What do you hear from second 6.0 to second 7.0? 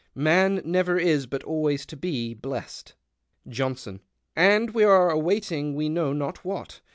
not what.